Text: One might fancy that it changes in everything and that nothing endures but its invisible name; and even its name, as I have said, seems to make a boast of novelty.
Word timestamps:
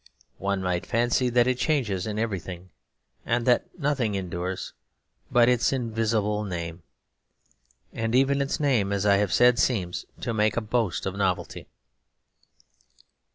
One 0.39 0.63
might 0.63 0.87
fancy 0.87 1.29
that 1.29 1.45
it 1.45 1.59
changes 1.59 2.07
in 2.07 2.17
everything 2.17 2.71
and 3.23 3.45
that 3.45 3.67
nothing 3.77 4.15
endures 4.15 4.73
but 5.29 5.47
its 5.47 5.71
invisible 5.71 6.43
name; 6.43 6.81
and 7.93 8.15
even 8.15 8.41
its 8.41 8.59
name, 8.59 8.91
as 8.91 9.05
I 9.05 9.17
have 9.17 9.31
said, 9.31 9.59
seems 9.59 10.05
to 10.21 10.33
make 10.33 10.57
a 10.57 10.61
boast 10.61 11.05
of 11.05 11.15
novelty. 11.15 11.67